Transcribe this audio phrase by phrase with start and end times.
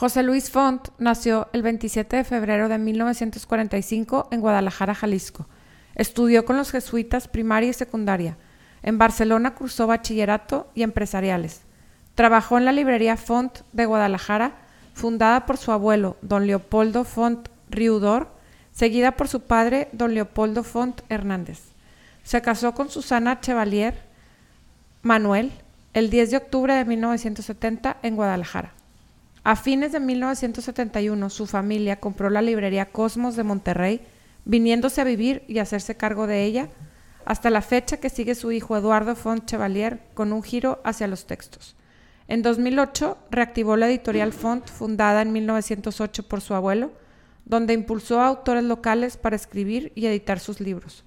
[0.00, 5.46] José Luis Font nació el 27 de febrero de 1945 en Guadalajara, Jalisco.
[5.94, 8.38] Estudió con los jesuitas primaria y secundaria.
[8.82, 11.64] En Barcelona cursó bachillerato y empresariales.
[12.14, 14.54] Trabajó en la librería Font de Guadalajara,
[14.94, 18.28] fundada por su abuelo, don Leopoldo Font Riudor,
[18.72, 21.60] seguida por su padre, don Leopoldo Font Hernández.
[22.22, 24.02] Se casó con Susana Chevalier
[25.02, 25.52] Manuel
[25.92, 28.79] el 10 de octubre de 1970 en Guadalajara.
[29.42, 34.02] A fines de 1971, su familia compró la librería Cosmos de Monterrey,
[34.44, 36.68] viniéndose a vivir y hacerse cargo de ella,
[37.24, 41.26] hasta la fecha que sigue su hijo Eduardo Font Chevalier con un giro hacia los
[41.26, 41.74] textos.
[42.28, 46.92] En 2008 reactivó la editorial Font, fundada en 1908 por su abuelo,
[47.46, 51.02] donde impulsó a autores locales para escribir y editar sus libros.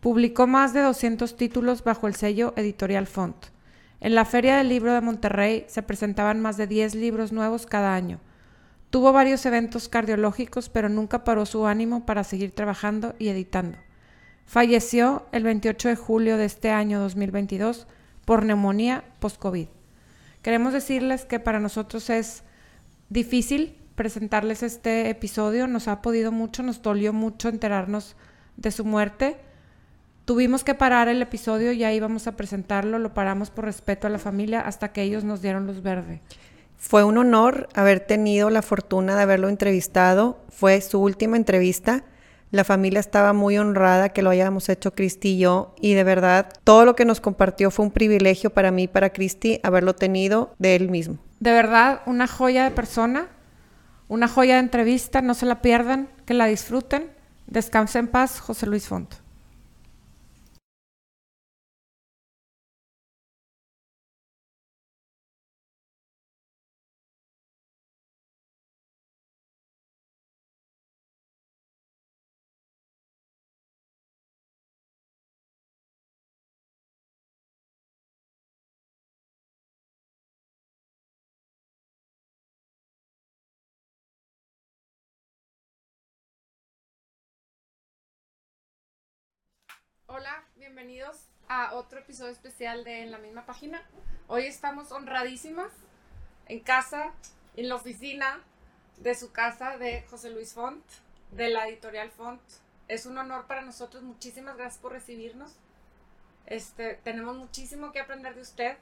[0.00, 3.36] Publicó más de 200 títulos bajo el sello Editorial Font.
[4.00, 7.94] En la Feria del Libro de Monterrey se presentaban más de 10 libros nuevos cada
[7.94, 8.20] año.
[8.90, 13.76] Tuvo varios eventos cardiológicos, pero nunca paró su ánimo para seguir trabajando y editando.
[14.46, 17.86] Falleció el 28 de julio de este año 2022
[18.24, 19.68] por neumonía post-COVID.
[20.42, 22.44] Queremos decirles que para nosotros es
[23.10, 28.16] difícil presentarles este episodio, nos ha podido mucho, nos dolió mucho enterarnos
[28.56, 29.36] de su muerte.
[30.28, 34.18] Tuvimos que parar el episodio, ya íbamos a presentarlo, lo paramos por respeto a la
[34.18, 36.20] familia hasta que ellos nos dieron luz verde.
[36.76, 42.04] Fue un honor haber tenido la fortuna de haberlo entrevistado, fue su última entrevista.
[42.50, 46.50] La familia estaba muy honrada que lo hayamos hecho Cristi y yo y de verdad
[46.62, 50.54] todo lo que nos compartió fue un privilegio para mí y para Cristi haberlo tenido
[50.58, 51.16] de él mismo.
[51.40, 53.28] De verdad, una joya de persona,
[54.08, 57.10] una joya de entrevista, no se la pierdan, que la disfruten.
[57.46, 59.26] Descanse en paz, José Luis Font.
[90.10, 93.82] Hola, bienvenidos a otro episodio especial de En la misma página.
[94.26, 95.70] Hoy estamos honradísimas
[96.46, 97.12] en casa,
[97.56, 98.40] en la oficina
[98.96, 100.82] de su casa de José Luis Font,
[101.32, 102.40] de la editorial Font.
[102.88, 105.52] Es un honor para nosotros, muchísimas gracias por recibirnos.
[106.46, 108.78] Este, tenemos muchísimo que aprender de usted,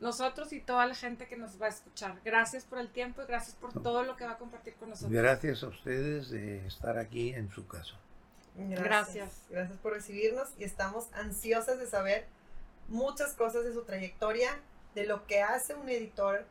[0.00, 2.20] nosotros y toda la gente que nos va a escuchar.
[2.24, 5.12] Gracias por el tiempo y gracias por todo lo que va a compartir con nosotros.
[5.12, 7.96] Gracias a ustedes de estar aquí en su casa.
[8.68, 9.46] Gracias.
[9.50, 12.26] Gracias por recibirnos y estamos ansiosas de saber
[12.88, 14.50] muchas cosas de su trayectoria,
[14.94, 16.44] de lo que hace un editor,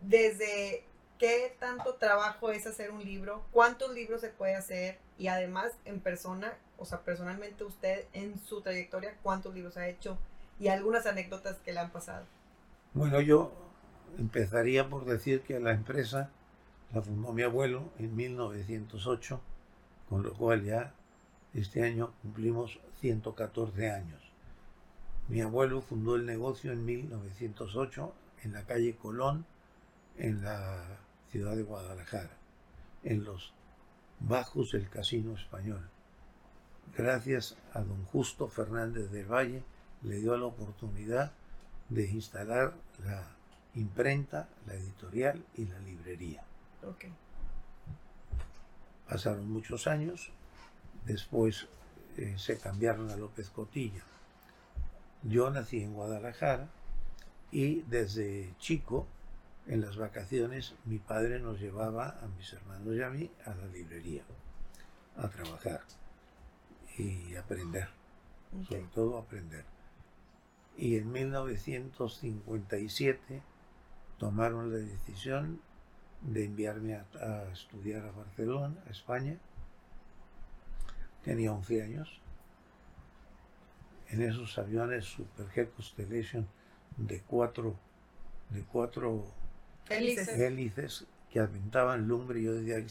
[0.00, 0.84] desde
[1.18, 6.00] qué tanto trabajo es hacer un libro, cuántos libros se puede hacer y además en
[6.00, 10.18] persona, o sea, personalmente usted en su trayectoria, cuántos libros ha hecho
[10.58, 12.24] y algunas anécdotas que le han pasado.
[12.94, 13.52] Bueno, yo
[14.18, 16.30] empezaría por decir que la empresa
[16.92, 19.40] la fundó mi abuelo en 1908,
[20.08, 20.92] con lo cual ya
[21.54, 24.20] este año cumplimos 114 años.
[25.28, 28.14] Mi abuelo fundó el negocio en 1908
[28.44, 29.46] en la calle Colón,
[30.18, 30.98] en la
[31.30, 32.36] ciudad de Guadalajara,
[33.04, 33.52] en los
[34.20, 35.88] bajos del Casino Español.
[36.96, 39.62] Gracias a don Justo Fernández del Valle,
[40.02, 41.32] le dio la oportunidad
[41.88, 42.74] de instalar
[43.04, 43.26] la
[43.74, 46.42] imprenta, la editorial y la librería.
[49.08, 50.32] Pasaron muchos años
[51.06, 51.68] Después
[52.16, 54.02] eh, se cambiaron a López Cotilla.
[55.22, 56.68] Yo nací en Guadalajara
[57.50, 59.06] y desde chico,
[59.66, 63.66] en las vacaciones, mi padre nos llevaba a mis hermanos y a mí a la
[63.66, 64.24] librería
[65.16, 65.82] a trabajar
[66.98, 67.88] y aprender,
[68.68, 69.64] sobre todo aprender.
[70.76, 73.42] Y en 1957
[74.18, 75.60] tomaron la decisión
[76.22, 79.38] de enviarme a, a estudiar a Barcelona, a España,
[81.24, 82.20] tenía 11 años,
[84.12, 86.46] en esos aviones Super Constellation
[86.96, 87.76] de cuatro,
[88.50, 89.24] de cuatro
[89.88, 91.06] hélices.
[91.30, 92.86] que aventaban lumbre y yo decía,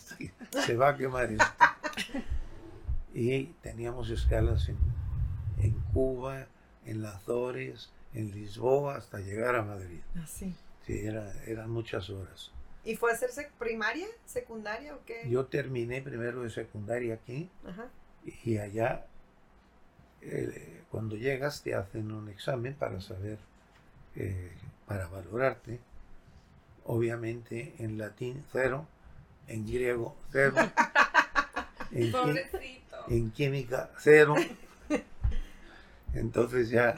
[0.66, 1.45] se va a quemar esto.
[3.13, 4.77] y teníamos escalas en,
[5.62, 6.48] en Cuba,
[6.86, 10.01] en las Azores, en Lisboa, hasta llegar a Madrid.
[10.22, 10.56] Así.
[10.57, 12.51] Ah, sí, era, eran muchas horas.
[12.84, 15.30] ¿Y fue a hacerse primaria, secundaria o qué?
[15.30, 17.51] Yo terminé primero de secundaria aquí.
[17.63, 17.92] Ajá
[18.44, 19.06] y allá
[20.21, 23.39] eh, cuando llegas te hacen un examen para saber,
[24.15, 24.51] eh,
[24.88, 25.79] para valorarte.
[26.85, 28.88] Obviamente en latín cero,
[29.47, 30.56] en griego cero,
[31.91, 32.13] en,
[33.07, 34.35] en química cero.
[36.13, 36.95] Entonces ya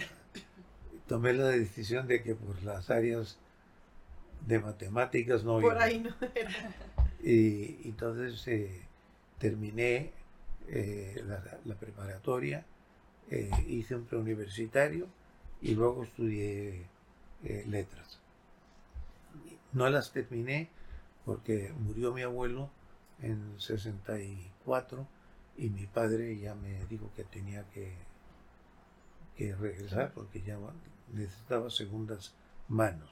[1.07, 3.37] tomé la decisión de que por las áreas
[4.47, 6.13] de matemáticas no Por ahí no
[7.23, 8.81] Y, entonces eh,
[9.39, 10.11] terminé
[10.67, 11.23] eh,
[11.65, 12.65] la, preparatoria,
[13.29, 15.07] eh, hice un preuniversitario
[15.61, 16.87] y luego estudié
[17.67, 18.19] letras.
[19.73, 20.69] No las terminé
[21.25, 22.69] porque murió mi abuelo
[23.21, 25.07] en 64
[25.57, 27.93] y mi padre ya me dijo que tenía que,
[29.35, 30.57] que regresar porque ya
[31.11, 32.33] necesitaba segundas
[32.67, 33.09] manos.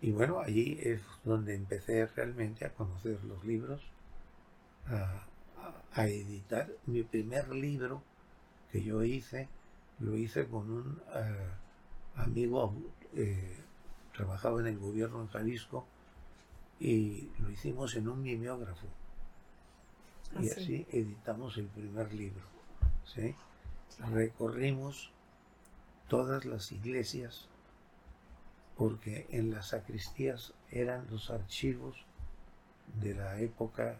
[0.00, 3.82] Y bueno, allí es donde empecé realmente a conocer los libros,
[4.86, 5.26] a,
[5.96, 6.68] editar.
[6.86, 8.02] Mi primer libro
[8.70, 9.48] que yo hice,
[10.00, 11.48] lo hice con un eh,
[12.16, 12.74] amigo,
[13.14, 13.58] eh,
[14.14, 15.86] trabajaba en el gobierno en Jalisco,
[16.78, 18.86] y lo hicimos en un mimeógrafo.
[20.40, 22.44] y ah, así editamos el primer libro.
[24.10, 25.10] Recorrimos
[26.08, 27.48] todas las iglesias
[28.76, 32.04] porque en las sacristías eran los archivos
[33.00, 33.96] de la época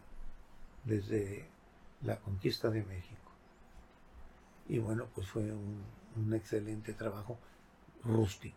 [0.84, 1.48] desde
[2.02, 3.32] la conquista de México.
[4.68, 5.84] Y bueno, pues fue un,
[6.34, 7.38] excelente trabajo
[8.02, 8.56] rústico.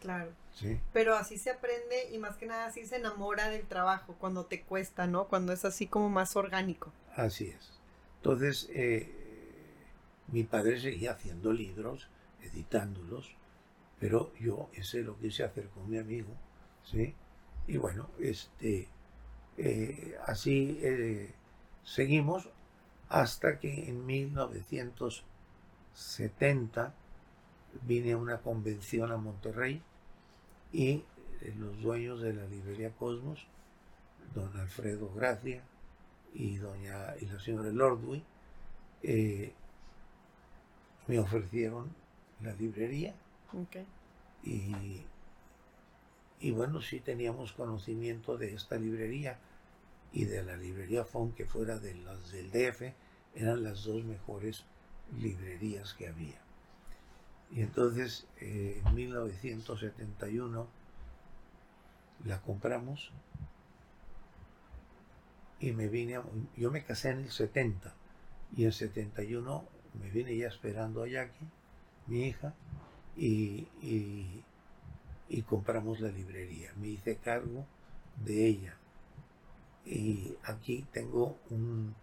[0.00, 0.32] Claro.
[0.54, 0.80] ¿Sí?
[0.92, 4.62] Pero así se aprende y más que nada así se enamora del trabajo cuando te
[4.62, 5.28] cuesta, ¿no?
[5.28, 6.92] Cuando es así como más orgánico.
[7.16, 7.80] Así es.
[8.16, 9.10] Entonces, eh,
[10.28, 12.08] mi padre seguía haciendo libros,
[12.42, 13.34] editándolos,
[13.98, 16.34] pero yo ese lo quise hacer con mi amigo,
[16.84, 17.14] ¿sí?
[17.66, 18.88] Y bueno, este,
[19.58, 21.34] eh, así eh,
[21.84, 22.48] seguimos
[23.10, 26.94] hasta que en 1970
[27.82, 29.82] vine a una convención a Monterrey
[30.72, 31.04] y eh,
[31.58, 33.44] los dueños de la librería Cosmos,
[34.34, 35.64] don Alfredo Gracia
[36.32, 38.22] y doña y la señora Lordwy,
[41.08, 41.88] me ofrecieron
[42.42, 43.12] la librería.
[44.44, 45.02] Y,
[46.38, 49.40] y bueno, sí teníamos conocimiento de esta librería
[50.12, 52.92] y de la librería FON, que fuera de las del DF,
[53.34, 54.64] eran las dos mejores
[55.18, 56.40] librerías que había.
[57.52, 60.66] Y entonces, eh, en 1971,
[62.24, 63.12] la compramos
[65.58, 66.20] y me vine,
[66.56, 67.92] yo me casé en el 70
[68.56, 69.64] y en 71
[70.00, 71.46] me vine ya esperando a Jackie,
[72.06, 72.54] mi hija,
[73.16, 76.72] y, y, compramos la librería.
[76.80, 77.66] Me hice cargo
[78.24, 78.76] de ella.
[79.84, 81.94] Y aquí tengo un,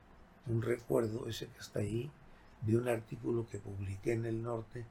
[0.47, 2.11] un recuerdo, ese que está ahí,
[2.61, 4.85] de un artículo que publiqué en el norte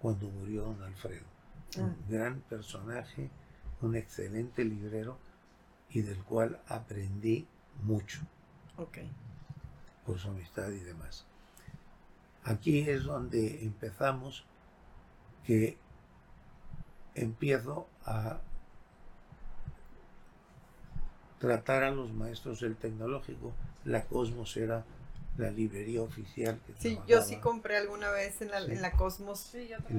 [0.00, 1.26] cuando murió don Alfredo.
[1.76, 1.96] Un ah.
[2.08, 3.30] gran personaje,
[3.82, 5.18] un excelente librero
[5.90, 7.46] y del cual aprendí
[7.82, 8.20] mucho.
[10.06, 11.26] Por su amistad y demás.
[12.44, 14.44] Aquí es donde empezamos
[15.44, 15.76] que
[17.14, 18.40] empiezo a
[21.40, 23.52] tratar a los maestros del tecnológico.
[23.84, 24.84] La Cosmos era
[25.38, 29.52] la librería oficial que Sí, yo sí compré alguna vez en la, en la Cosmos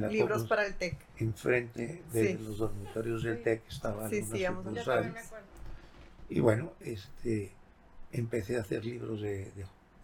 [0.10, 0.98] libros para el TEC.
[1.18, 4.24] Enfrente de los dormitorios del TEC estaban sí,
[6.30, 7.52] Y bueno, este,
[8.12, 9.52] empecé a hacer libros de,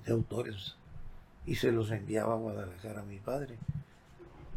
[0.06, 0.76] de autores
[1.46, 3.58] y se los enviaba a Guadalajara a mi padre.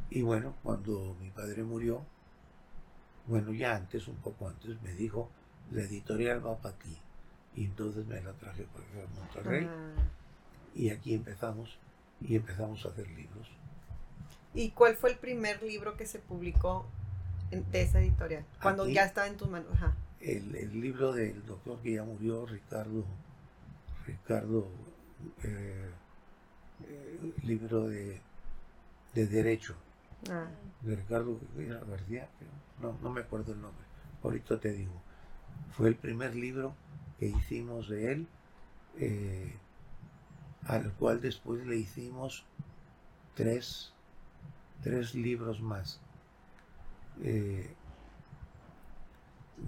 [0.09, 2.03] Y bueno, cuando mi padre murió,
[3.27, 5.31] bueno, ya antes, un poco antes, me dijo,
[5.71, 6.97] la editorial va para ti.
[7.57, 9.67] Y entonces me la traje para Monterrey.
[9.69, 10.03] Ah.
[10.75, 11.79] Y aquí empezamos,
[12.21, 13.49] y empezamos a hacer libros.
[14.55, 16.87] ¿Y cuál fue el primer libro que se publicó
[17.51, 18.45] de esa editorial?
[18.63, 19.69] Cuando ya estaba en tus manos.
[20.21, 23.05] El, libro del doctor que ya murió, Ricardo,
[24.07, 24.69] Ricardo,
[25.43, 25.91] eh,
[26.87, 28.21] eh, libro de,
[29.15, 29.77] de Derecho
[30.29, 30.47] Ah.
[30.83, 31.39] de Ricardo
[31.89, 32.29] García,
[32.83, 33.85] no, no me acuerdo el nombre,
[34.23, 34.93] ahorita te digo.
[35.71, 36.75] Fue el primer libro
[37.19, 38.27] que hicimos de él,
[38.99, 39.55] eh,
[40.67, 42.45] al cual después le hicimos
[43.35, 43.93] tres,
[44.83, 46.01] tres libros más.
[47.23, 47.75] Eh,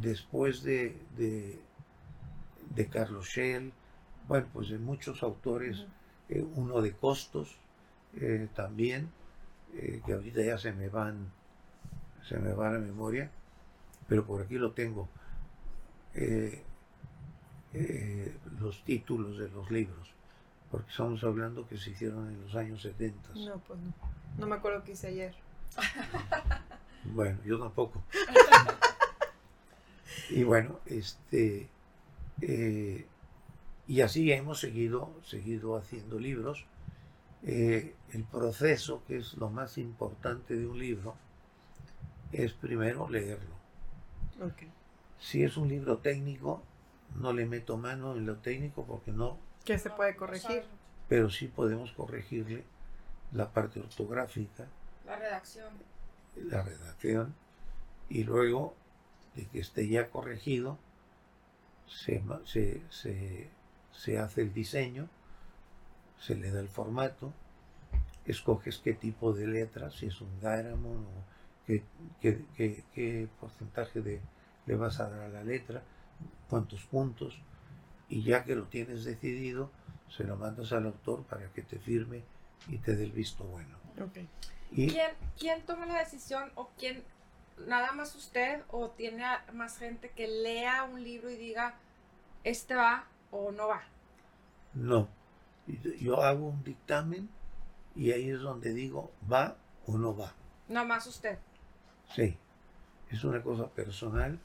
[0.01, 3.73] después de, de, Carlos Schell,
[4.29, 5.85] bueno, pues de muchos autores,
[6.29, 7.57] eh, uno de Costos
[8.55, 9.09] también,
[9.75, 11.33] eh, que ahorita ya se me van,
[12.29, 13.31] se me va la memoria,
[14.07, 15.09] pero por aquí lo tengo.
[16.15, 16.63] Eh,
[17.75, 20.11] eh, los títulos de los libros,
[20.71, 23.31] porque estamos hablando que se hicieron en los años 70.
[23.35, 23.93] No, pues no.
[24.39, 25.35] No me acuerdo qué hice ayer.
[27.05, 28.03] Bueno, yo tampoco.
[30.31, 31.69] y bueno, este,
[32.41, 33.07] eh,
[33.89, 36.65] y así hemos seguido, seguido haciendo libros.
[37.45, 41.15] Eh, el proceso, que es lo más importante de un libro,
[42.31, 43.55] es primero leerlo.
[45.23, 46.63] Si es un libro técnico,
[47.15, 49.39] no le meto mano en lo técnico porque no.
[49.65, 50.65] ¿Qué se puede corregir?
[51.09, 52.65] Pero sí podemos corregirle
[53.31, 54.67] la parte ortográfica.
[55.07, 55.73] La redacción.
[56.35, 57.35] La redacción.
[58.09, 58.75] Y luego
[59.37, 60.77] de que esté ya corregido,
[61.87, 62.21] se,
[62.91, 65.09] se, hace el diseño,
[66.19, 67.33] se le da el formato,
[68.27, 71.25] escoges qué tipo de letra, si es un Garamond o
[71.65, 71.85] qué,
[72.21, 74.21] qué, porcentaje de,
[74.67, 75.83] le vas a dar a la letra,
[76.49, 77.39] cuántos puntos,
[78.09, 79.71] y ya que lo tienes decidido,
[80.09, 82.23] se lo mandas al autor para que te firme
[82.69, 83.77] y te dé el visto bueno.
[84.71, 87.03] Y, ¿Quién, ¿Quién toma la decisión o quién
[87.67, 91.75] nada más usted o tiene más gente que lea un libro y diga,
[92.45, 93.83] este va o no va?
[94.75, 95.09] No,
[96.01, 97.29] yo hago un dictamen
[97.95, 100.33] y ahí es donde digo, va o no va.
[100.69, 101.39] Nada más usted.
[102.15, 102.37] Sí,
[103.11, 104.39] es una cosa personal.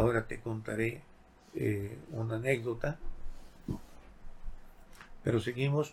[0.00, 1.02] Ahora te contaré
[1.54, 2.98] eh, una anécdota,
[5.22, 5.92] pero seguimos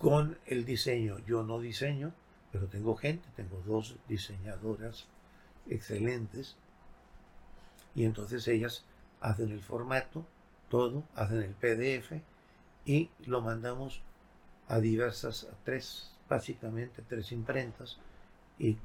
[0.00, 1.18] con el diseño.
[1.26, 2.14] Yo no diseño,
[2.52, 5.06] pero tengo gente, tengo dos diseñadoras
[5.68, 6.56] excelentes
[7.94, 8.86] y entonces ellas
[9.20, 10.24] hacen el formato,
[10.70, 12.22] todo, hacen el PDF
[12.86, 14.00] y lo mandamos
[14.66, 17.98] a diversas, a tres, básicamente tres imprentas
[18.58, 18.78] y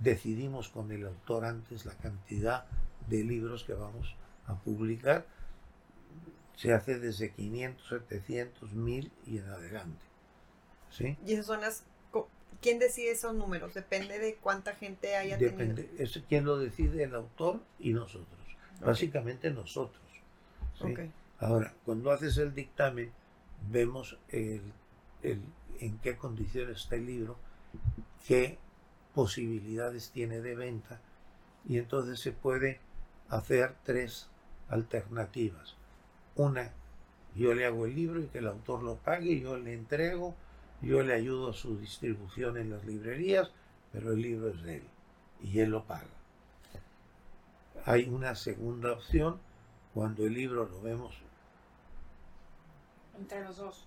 [0.00, 2.66] decidimos con el autor antes la cantidad
[3.08, 4.14] de libros que vamos
[4.46, 5.26] a publicar.
[6.56, 10.04] Se hace desde 500, 700, 1000 y en adelante.
[10.90, 11.16] ¿Sí?
[11.26, 11.84] Y esas son las
[12.62, 13.74] ¿Quién decide esos números?
[13.74, 18.40] Depende de cuánta gente haya Depende, Es quien lo decide el autor y nosotros.
[18.80, 20.00] Básicamente nosotros.
[21.38, 23.10] Ahora, cuando haces el dictamen,
[23.68, 24.62] vemos el,
[25.22, 27.36] en qué condiciones está el libro,
[28.26, 28.58] qué
[29.14, 31.00] posibilidades tiene de venta,
[31.66, 32.80] y entonces se puede
[33.28, 34.28] hacer tres
[34.68, 35.76] alternativas.
[36.36, 36.72] Una,
[37.34, 40.34] yo le hago el libro y que el autor lo pague, yo le entrego
[40.82, 43.50] yo le ayudo a su distribución en las librerías,
[43.92, 44.82] pero el libro es de él
[45.40, 46.08] y él lo paga.
[47.84, 49.38] Hay una segunda opción
[49.94, 51.14] cuando el libro lo vemos
[53.16, 53.86] entre los dos.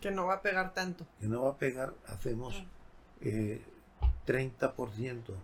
[0.00, 1.06] Que no va a pegar tanto.
[1.20, 2.66] Que no va a pegar, hacemos 30%
[3.20, 3.62] eh,
[4.26, 5.34] eh,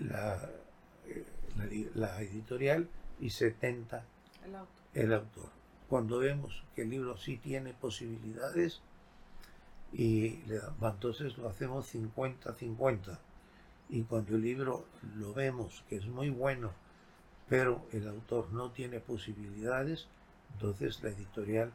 [0.00, 0.48] la,
[1.94, 2.88] la, editorial
[3.20, 4.02] y 70%
[4.94, 5.50] el autor.
[5.88, 8.80] Cuando vemos que el libro sí tiene posibilidades,
[9.92, 10.42] y
[10.80, 13.18] entonces lo hacemos 50-50
[13.88, 14.84] y cuando el libro
[15.16, 16.72] lo vemos que es muy bueno
[17.48, 20.08] pero el autor no tiene posibilidades
[20.54, 21.72] entonces la editorial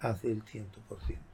[0.00, 0.66] hace el 100%.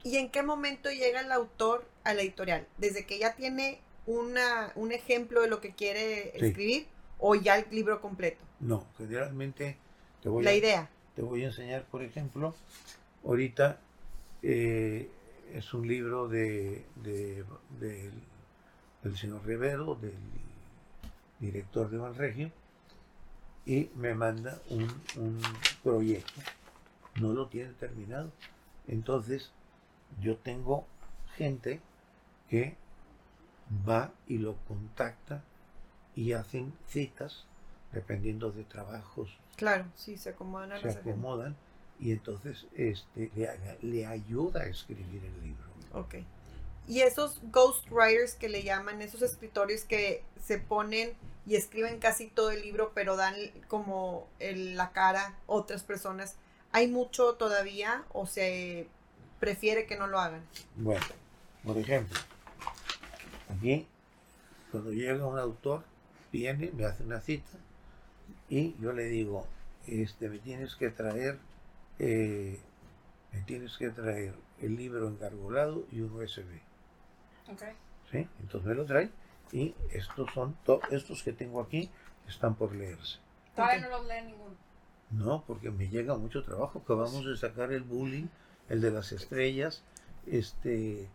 [0.03, 2.67] ¿Y en qué momento llega el autor a la editorial?
[2.77, 6.87] ¿Desde que ya tiene una, un ejemplo de lo que quiere escribir
[7.19, 8.43] o ya el libro completo?
[8.59, 9.77] No, generalmente
[10.23, 10.89] te voy, la idea.
[11.15, 12.55] Te voy a enseñar, por ejemplo,
[13.23, 13.79] ahorita
[14.41, 15.09] eh,
[15.53, 17.45] es un libro de, del
[19.17, 20.13] señor Rivero, del
[21.39, 22.51] director de Banregio,
[23.65, 24.83] y me manda un,
[25.17, 25.39] un
[25.83, 26.41] proyecto.
[27.15, 28.31] No lo tiene terminado.
[28.87, 29.51] Entonces,
[30.21, 30.85] yo tengo
[31.35, 31.81] gente
[32.49, 32.77] que
[33.87, 35.43] va y lo contacta
[36.15, 37.45] y hacen citas
[37.91, 39.29] dependiendo de trabajos.
[39.55, 41.55] Claro, sí, se acomodan a Se acomodan
[41.99, 45.67] y entonces este, le, le ayuda a escribir el libro.
[45.93, 46.15] Ok.
[46.87, 51.13] Y esos ghostwriters que le llaman, esos escritores que se ponen
[51.45, 53.35] y escriben casi todo el libro, pero dan
[53.67, 56.35] como la cara a otras personas,
[56.71, 58.87] ¿hay mucho todavía o se
[59.39, 60.45] prefiere que no lo hagan?
[60.75, 61.05] Bueno,
[61.63, 62.19] por ejemplo,
[63.59, 63.87] aquí,
[64.71, 65.83] cuando llega un autor,
[66.31, 67.57] viene, me hace una cita
[68.49, 69.47] y yo le digo,
[69.85, 71.39] este, me tienes que traer
[71.99, 72.59] eh,
[73.31, 76.45] me tienes que traer el libro engargolado y un USB.
[77.51, 77.73] Okay.
[78.11, 78.27] ¿Sí?
[78.39, 79.11] Entonces me lo trae
[79.51, 80.57] y estos son
[80.91, 81.89] estos que tengo aquí
[82.27, 83.19] están por leerse.
[83.55, 84.55] Todavía no los lee ninguno.
[85.09, 86.79] No, porque me llega mucho trabajo.
[86.79, 88.27] Acabamos de sacar el bullying,
[88.69, 89.83] el de las estrellas.
[90.25, 91.07] Este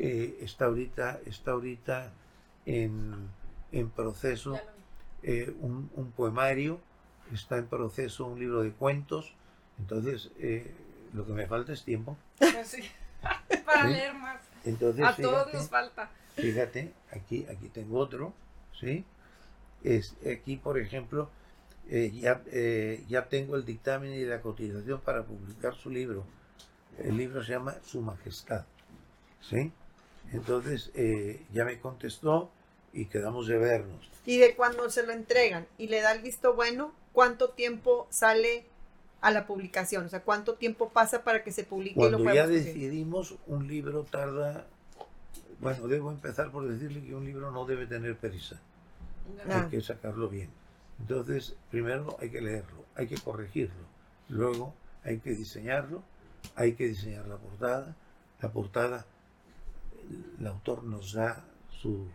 [0.00, 2.10] eh, está ahorita, está ahorita
[2.64, 3.28] en,
[3.70, 4.58] en proceso
[5.22, 6.80] eh, un, un, poemario,
[7.34, 9.34] está en proceso un libro de cuentos,
[9.78, 10.72] entonces, eh,
[11.12, 12.16] lo que me falta es tiempo.
[13.66, 14.40] Para leer más.
[14.64, 16.10] Entonces, a todos nos falta.
[16.34, 18.32] Fíjate, aquí, aquí tengo otro,
[18.78, 19.04] ¿sí?
[19.82, 21.28] Es, aquí, por ejemplo,
[21.90, 26.24] eh, ya, eh, ya tengo el dictamen y la cotización para publicar su libro.
[26.98, 28.64] El libro se llama Su Majestad.
[29.40, 29.72] ¿Sí?
[30.32, 32.50] Entonces eh, ya me contestó
[32.92, 34.10] y quedamos de vernos.
[34.26, 38.66] Y de cuando se lo entregan y le da el visto bueno, ¿cuánto tiempo sale
[39.20, 40.06] a la publicación?
[40.06, 43.66] O sea, ¿cuánto tiempo pasa para que se publique y lo Cuando ya decidimos, un
[43.66, 44.66] libro tarda,
[45.60, 48.60] bueno, debo empezar por decirle que un libro no debe tener prisa,
[49.48, 49.62] Ah.
[49.64, 50.50] hay que sacarlo bien.
[51.00, 53.84] Entonces, primero hay que leerlo, hay que corregirlo,
[54.28, 56.02] luego hay que diseñarlo,
[56.56, 57.96] hay que diseñar la portada,
[58.40, 59.06] la portada,
[60.38, 62.08] el autor nos da su,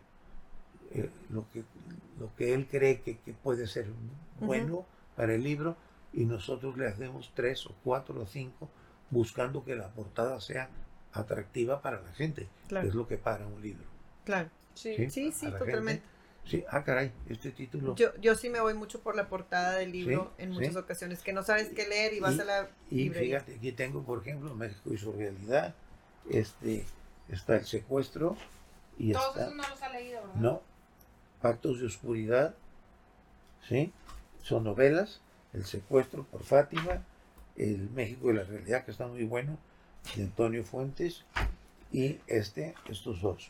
[0.92, 1.64] eh, lo, que,
[2.20, 3.88] lo que él cree que, que puede ser
[4.40, 4.86] bueno
[5.16, 5.76] para el libro
[6.14, 8.70] y nosotros le hacemos tres o cuatro o cinco
[9.10, 10.70] buscando que la portada sea
[11.14, 12.84] atractiva para la gente, Claro.
[12.84, 13.84] que es lo que para un libro.
[14.26, 14.50] Claro.
[14.74, 15.10] Sí.
[15.10, 15.92] Sí, sí, la totalmente.
[16.02, 16.16] gente.
[16.46, 17.96] Sí, ah, caray, este título.
[17.96, 20.60] Yo, yo sí me voy mucho por la portada del libro Sí, en sí.
[20.60, 23.40] muchas ocasiones, que no sabes qué leer y vas Y- a la Y librería.
[23.40, 25.74] fíjate, aquí tengo, por ejemplo, México y su realidad.
[26.30, 26.86] Este,
[27.30, 28.36] está el secuestro
[28.98, 29.50] y Todos está.
[29.52, 30.36] no los ha leído, ¿verdad?
[30.36, 30.62] No.
[31.42, 32.56] Pactos de oscuridad.
[33.68, 33.92] ¿Sí?
[34.44, 35.22] Son novelas.
[35.54, 37.04] El secuestro por Fátima.
[37.56, 39.58] El México y la realidad, que está muy bueno.
[40.16, 41.24] De Antonio Fuentes.
[41.92, 43.50] Y este, estos dos.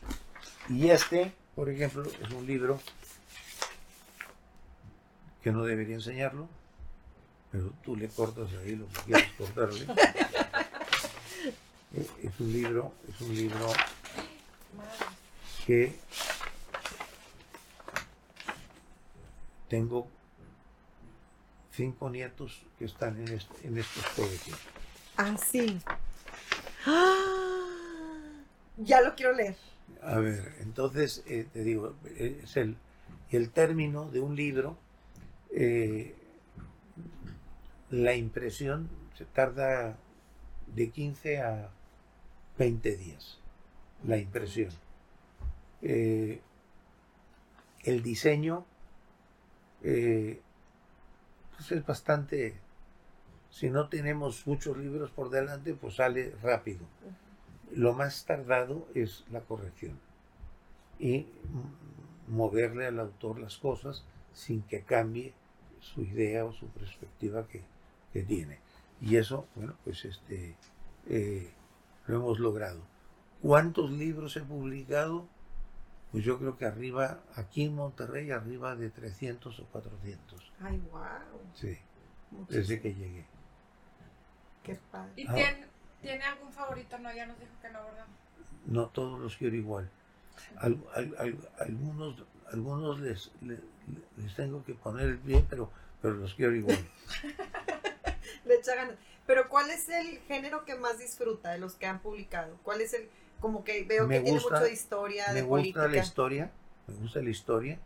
[0.68, 2.80] Y este, por ejemplo, es un libro
[5.42, 6.48] que no debería enseñarlo.
[7.52, 9.86] Pero tú le cortas ahí lo que quieras cortarle.
[12.22, 13.72] Es un libro, es un libro
[15.66, 15.96] que
[19.68, 20.06] tengo
[21.72, 24.58] cinco nietos que están en, este- en estos colegios.
[25.16, 25.78] Ah, sí.
[26.84, 27.22] ¡Ah!
[28.76, 29.56] Ya lo quiero leer.
[30.02, 32.76] A ver, entonces eh, te digo, es el,
[33.30, 34.76] el término de un libro.
[35.52, 36.14] eh,
[37.90, 39.96] la impresión se tarda
[40.66, 41.70] de 15 a
[42.58, 43.40] 20 días.
[44.04, 44.70] La impresión.
[45.82, 46.40] Eh,
[47.84, 48.64] el diseño
[49.82, 50.40] eh,
[51.56, 52.56] pues es bastante.
[53.50, 56.86] Si no tenemos muchos libros por delante, pues sale rápido.
[57.72, 59.98] Lo más tardado es la corrección
[60.98, 61.26] y
[62.28, 65.32] moverle al autor las cosas sin que cambie
[65.80, 67.62] su idea o su perspectiva que,
[68.12, 68.58] que tiene.
[69.00, 70.56] Y eso, bueno, pues este
[71.08, 71.50] eh,
[72.06, 72.80] lo hemos logrado.
[73.42, 75.26] ¿Cuántos libros he publicado?
[76.12, 80.52] Pues yo creo que arriba, aquí en Monterrey, arriba de 300 o 400.
[80.62, 81.02] Ay, wow.
[81.54, 81.76] Sí,
[82.48, 83.24] desde que llegué.
[84.62, 85.12] Qué padre.
[85.16, 85.34] ¿Y Ah.
[85.34, 85.66] tiene,
[86.00, 86.98] tiene algún favorito?
[86.98, 88.06] No, ya nos dijo que no, ¿verdad?
[88.66, 89.88] no todos los quiero igual.
[90.58, 92.16] Al- al- al- algunos
[92.52, 93.60] algunos les, le-
[94.16, 96.78] les tengo que poner el pie, pero, pero los quiero igual.
[98.44, 98.94] Le echa ganas.
[99.26, 102.58] Pero ¿cuál es el género que más disfruta de los que han publicado?
[102.62, 103.08] ¿Cuál es el,
[103.40, 105.88] como que veo Me que tiene mucho de historia, Me de gusta política?
[105.88, 106.52] la historia,
[106.86, 107.80] me gusta la historia,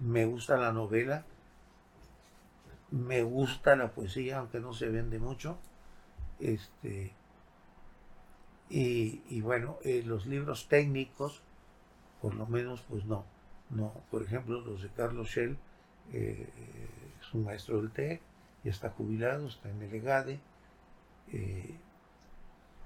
[0.00, 1.24] me gusta la novela,
[2.90, 5.58] me gusta la poesía, aunque no se vende mucho.
[6.40, 7.16] Este,
[8.68, 11.42] y, y bueno, eh, los libros técnicos,
[12.20, 13.24] por lo menos, pues no.
[13.70, 15.58] no Por ejemplo, los de Carlos Shell,
[16.12, 16.48] eh,
[17.20, 18.20] es un maestro del TEC,
[18.64, 20.40] ya está jubilado, está en el EGADE.
[21.32, 21.74] Eh,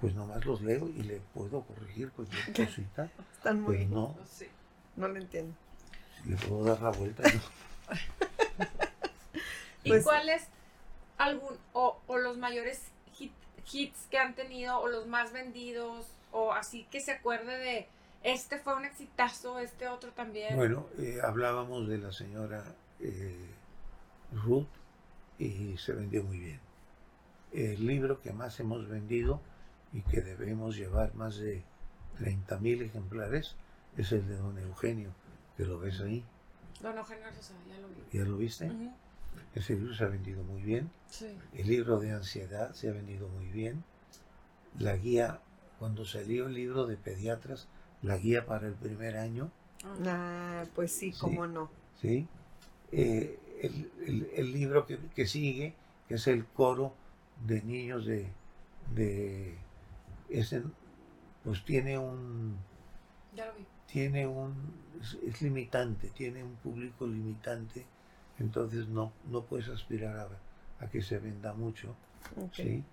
[0.01, 3.11] pues nomás los leo y le puedo corregir cualquier cosita.
[3.37, 3.77] Están muy...
[3.79, 4.47] Pues no, Sí.
[4.97, 5.55] No lo entiendo.
[6.25, 7.23] le puedo dar la vuelta.
[7.23, 7.41] ¿no?
[9.85, 10.43] ¿Y Pues- cuál es
[11.19, 12.83] algún, o, o los mayores
[13.19, 13.33] hit-
[13.73, 17.89] hits que han tenido, o los más vendidos, o así que se acuerde de,
[18.25, 20.57] este fue un exitazo, este otro también?
[20.57, 22.65] Bueno, eh, hablábamos de la señora
[23.01, 23.37] eh,
[24.33, 24.67] Ruth
[25.39, 26.61] y se vendió muy bien.
[27.53, 29.41] El libro que más hemos vendido
[29.93, 31.63] y que debemos llevar más de
[32.21, 33.55] 30.000 ejemplares
[33.97, 35.11] es el de don Eugenio,
[35.57, 36.25] que lo ves ahí,
[36.83, 37.25] Don Eugenio
[37.69, 38.19] ya lo vi.
[38.19, 38.71] ¿ya lo viste?
[39.55, 40.91] Ese libro se ha vendido muy bien.
[41.09, 41.37] Sí.
[41.55, 43.83] El libro de ansiedad se ha vendido muy bien.
[44.79, 45.41] La guía,
[45.79, 47.67] cuando salió el libro de pediatras,
[48.03, 49.51] la guía para el primer año,
[50.05, 51.19] Ah, pues sí, Sí.
[51.21, 51.71] cómo no.
[52.01, 52.27] ¿sí?
[52.93, 55.75] Eh, el, el- el libro que, que sigue,
[56.09, 56.95] que es el coro
[57.47, 58.29] de niños de...
[58.95, 59.57] de
[60.29, 60.63] ese,
[61.45, 62.57] pues tiene un...
[63.35, 63.67] Ya lo vi.
[63.91, 64.55] Tiene un...
[65.01, 67.87] Es, es limitante, tiene un público limitante,
[68.39, 70.29] entonces no, no puedes aspirar
[70.81, 71.95] a, a que se venda mucho.
[72.53, 72.85] ¿sí?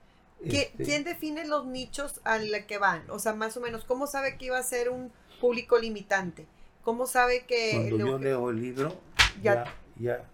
[0.42, 3.10] ¿Qui- Este, ¿Quién define los nichos a la que van?
[3.10, 6.46] O sea, más o menos, ¿cómo sabe que iba a ser un público limitante?
[6.84, 7.72] ¿Cómo sabe que...
[7.74, 8.96] Cuando el- yo leo el libro,
[9.42, 9.74] Ya- ya,
[10.18, 10.26] ya,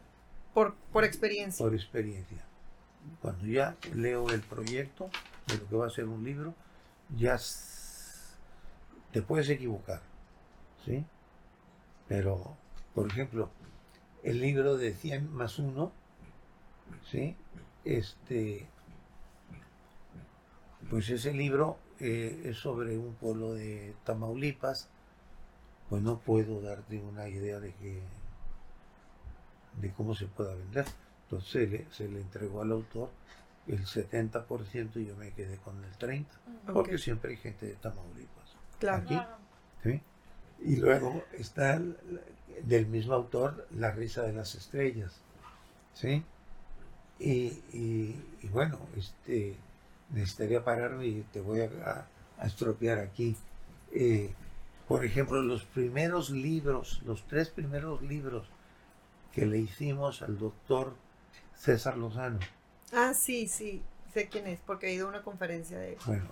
[0.54, 1.65] Por, por experiencia.
[1.65, 2.45] Por experiencia.
[3.21, 5.09] Cuando ya leo el proyecto
[5.47, 6.53] de lo que va a ser un libro,
[7.15, 7.37] ya
[9.11, 10.01] te puedes equivocar,
[10.85, 11.05] ¿sí?
[12.07, 12.55] Pero,
[12.93, 13.49] por ejemplo,
[14.23, 15.91] el libro de 100 más 1,
[17.09, 17.35] ¿sí?
[17.83, 18.67] Este,
[20.89, 24.89] pues ese libro eh, es sobre un pueblo de Tamaulipas,
[25.89, 28.01] pues no puedo darte una idea de que
[29.79, 30.85] de cómo se pueda vender.
[31.31, 33.09] Entonces se le, se le entregó al autor
[33.67, 36.25] el 70% y yo me quedé con el 30%,
[36.73, 38.55] porque siempre hay gente de Tamaulipas.
[38.79, 39.03] Claro.
[39.03, 39.21] Aquí,
[39.83, 40.01] ¿sí?
[40.63, 41.81] Y luego está
[42.63, 45.21] del mismo autor La risa de las estrellas.
[45.93, 46.23] ¿Sí?
[47.19, 48.15] Y,
[48.51, 49.55] bueno, este,
[50.09, 52.07] necesitaría pararme y te voy a,
[52.43, 53.37] estropear aquí.
[53.93, 54.33] Eh,
[54.87, 58.47] por ejemplo, los primeros libros, los tres primeros libros
[59.31, 60.95] que le hicimos al doctor
[61.55, 62.39] César Lozano.
[62.93, 63.81] Ah, sí, sí,
[64.13, 65.97] sé quién es, porque he ido a una conferencia de él.
[66.05, 66.25] Bueno,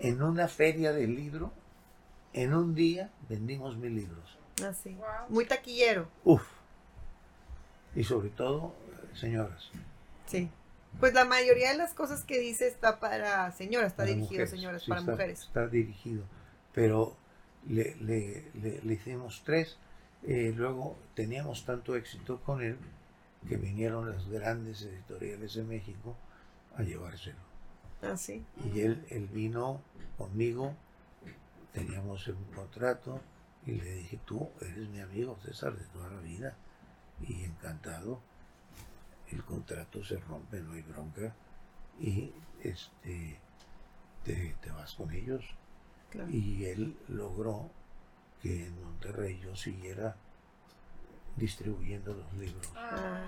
[0.00, 1.52] en una feria del libro
[2.32, 4.38] en un día vendimos mil libros.
[4.64, 4.96] Así.
[5.02, 6.08] Ah, Muy taquillero.
[6.24, 6.42] Uf.
[7.94, 8.74] Y sobre todo,
[9.14, 9.70] señoras.
[10.26, 10.50] Sí.
[11.00, 15.00] Pues la mayoría de las cosas que dice está para señoras, está dirigido, señoras, para
[15.00, 15.42] mujeres.
[15.42, 16.24] Está dirigido.
[16.72, 17.16] Pero
[17.68, 17.96] le,
[18.84, 19.78] hicimos tres.
[20.24, 22.76] Eh, luego teníamos tanto éxito con él
[23.46, 26.16] que vinieron las grandes editoriales de México
[26.76, 27.38] a llevárselo.
[28.02, 28.44] Ah, sí.
[28.72, 29.80] Y él, él vino
[30.16, 30.74] conmigo
[31.72, 33.20] teníamos un contrato
[33.66, 36.56] y le dije, tú eres mi amigo César de toda la vida
[37.20, 38.20] y encantado.
[39.30, 41.34] El contrato se rompe, no hay bronca
[42.00, 43.38] y este
[44.24, 45.44] te, vas con ellos.
[46.30, 47.70] Y él logró
[48.40, 50.16] que en Monterrey yo siguiera
[51.38, 52.72] distribuyendo los libros.
[52.76, 53.20] Ah,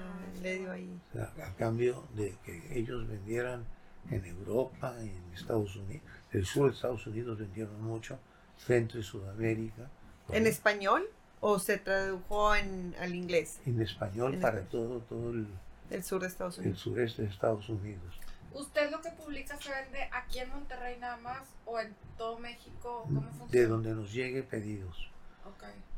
[0.43, 1.01] le dio ahí.
[1.17, 3.65] a cambio de que ellos vendieran
[4.11, 8.19] en Europa, en Estados Unidos, el sur de Estados Unidos vendieron mucho,
[8.57, 9.89] Centro y Sudamérica.
[10.31, 11.09] ¿En español
[11.41, 13.61] o se tradujo en, al inglés?
[13.67, 15.47] En español para todo, todo el,
[15.91, 16.77] el sur de Estados Unidos.
[16.77, 18.21] El sureste de Estados Unidos.
[18.53, 23.03] ¿Usted lo que publica se vende aquí en Monterrey nada más o en todo México?
[23.05, 23.51] ¿Cómo funciona?
[23.53, 25.10] De donde nos llegue pedidos.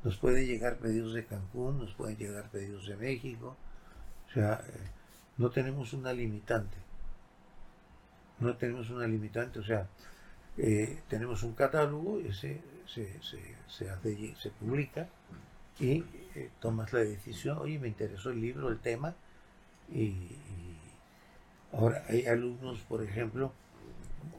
[0.05, 3.57] Nos pueden llegar pedidos de Cancún, nos pueden llegar pedidos de México.
[4.29, 4.91] O sea, eh,
[5.38, 6.77] no tenemos una limitante.
[8.41, 9.87] No tenemos una limitante, o sea,
[10.59, 13.21] eh, tenemos un catálogo, ese se,
[13.69, 15.09] se, hace, se publica
[15.79, 19.15] y eh, tomas la decisión, oye, me interesó el libro, el tema,
[19.91, 20.37] y,
[21.73, 23.53] ahora hay alumnos, por ejemplo,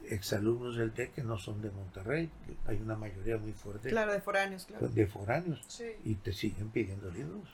[0.10, 2.30] exalumnos del TEC que no son de Monterrey,
[2.65, 3.89] hay una mayoría muy fuerte.
[3.89, 4.88] Claro, de foráneos, claro.
[4.88, 7.48] De foráneos, y te siguen pidiendo libros.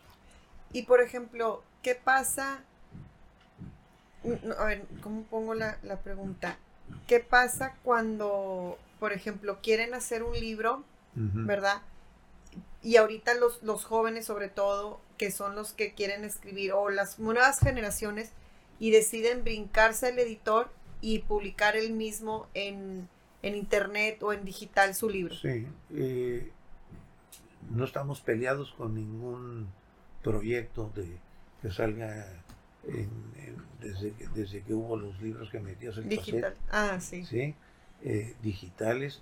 [0.73, 2.63] Y por ejemplo, ¿qué pasa?
[4.57, 6.57] A ver, ¿cómo pongo la, la pregunta?
[7.07, 10.83] ¿Qué pasa cuando, por ejemplo, quieren hacer un libro,
[11.15, 11.81] ¿verdad?
[12.81, 17.19] Y ahorita los, los jóvenes, sobre todo, que son los que quieren escribir, o las
[17.19, 18.31] nuevas generaciones,
[18.79, 20.69] y deciden brincarse al editor
[21.01, 23.07] y publicar el mismo en,
[23.41, 25.35] internet o en digital su libro.
[25.35, 26.51] Sí, eh,
[27.69, 29.67] no estamos peleados con ningún
[30.21, 31.17] proyecto de
[31.61, 32.25] que salga
[33.81, 36.55] desde, que, desde que hubo los libros que metías en Digital.
[36.71, 37.25] ah, sí.
[37.25, 37.55] ¿sí?
[38.01, 39.21] Eh, digitales,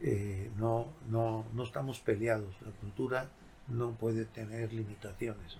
[0.00, 2.54] eh, no, no, no estamos peleados.
[2.62, 3.28] La cultura
[3.68, 5.58] no puede tener limitaciones.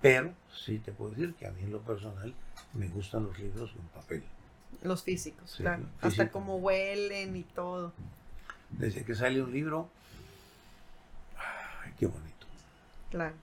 [0.00, 2.34] Pero sí te puedo decir que a mí en lo personal
[2.72, 4.24] me gustan los libros en papel.
[4.82, 5.84] Los físicos, claro.
[6.00, 7.92] Hasta como huelen y todo.
[8.70, 9.88] Desde que sale un libro,
[11.98, 12.46] qué bonito.
[13.10, 13.34] Claro.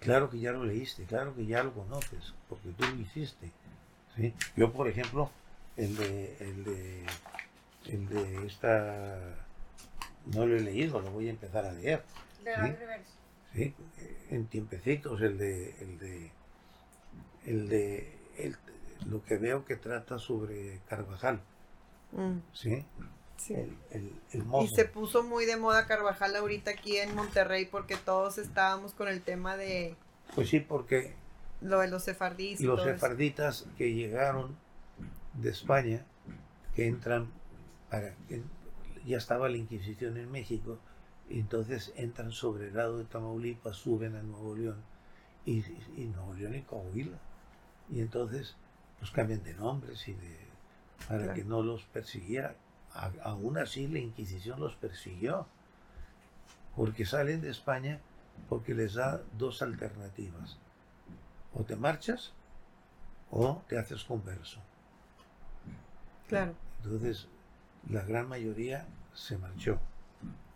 [0.00, 3.50] Claro que ya lo leíste, claro que ya lo conoces, porque tú lo hiciste.
[4.16, 4.32] ¿sí?
[4.56, 5.30] Yo, por ejemplo,
[5.76, 7.06] el de, el de,
[7.86, 9.18] el de esta,
[10.26, 12.04] no lo he leído, lo voy a empezar a leer.
[12.44, 12.54] ¿sí?
[13.54, 13.74] ¿Sí?
[14.30, 16.30] En tiempecitos, el de, el de,
[17.46, 18.16] el de,
[19.08, 21.40] lo que veo que trata sobre Carvajal.
[22.12, 22.38] Mm.
[22.52, 22.84] ¿Sí?
[24.62, 29.08] y se puso muy de moda Carvajal ahorita aquí en Monterrey porque todos estábamos con
[29.08, 29.94] el tema de...
[30.34, 31.14] Pues sí, porque...
[31.60, 32.60] Lo de los sefarditas.
[32.60, 34.56] Los sefarditas que llegaron
[35.34, 36.04] de España,
[36.74, 37.30] que entran
[37.90, 38.14] para...
[39.06, 40.78] ya estaba la Inquisición en México,
[41.28, 44.82] y entonces entran sobre el lado de Tamaulipas, suben a Nuevo León,
[45.46, 45.58] y,
[45.96, 47.18] y Nuevo León y Coahuila.
[47.90, 48.56] Y entonces
[48.98, 50.48] pues cambian de nombres y de
[51.08, 52.54] para que no los persiguiera
[53.22, 55.46] aún así la Inquisición los persiguió,
[56.76, 58.00] porque salen de España
[58.48, 60.58] porque les da dos alternativas.
[61.54, 62.32] o te marchas
[63.30, 64.60] o te haces converso.
[66.28, 66.54] Claro.
[66.84, 67.26] Entonces,
[67.88, 69.80] la gran mayoría se marchó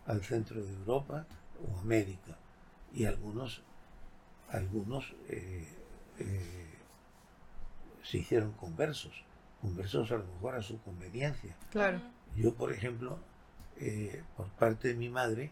[0.05, 1.25] al centro de Europa
[1.67, 2.37] o América
[2.93, 3.63] y algunos,
[4.49, 5.67] algunos eh,
[6.19, 6.62] eh,
[8.03, 9.23] se hicieron conversos,
[9.61, 11.55] conversos a lo mejor a su conveniencia.
[11.71, 12.01] Claro.
[12.35, 13.17] Yo, por ejemplo,
[13.77, 15.51] eh, por parte de mi madre,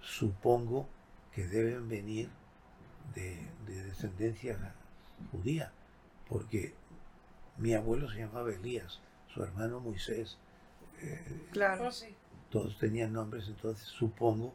[0.00, 0.88] supongo
[1.32, 2.28] que deben venir
[3.14, 4.74] de, descendencia
[5.30, 5.72] judía,
[6.28, 6.74] porque
[7.56, 9.00] mi abuelo se llamaba Elías,
[9.32, 10.38] su hermano Moisés.
[11.00, 11.88] Eh, claro.
[11.88, 12.06] Oh,
[12.50, 14.52] todos tenían nombres, entonces supongo